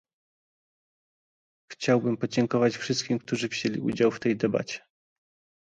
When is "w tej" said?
4.11-4.37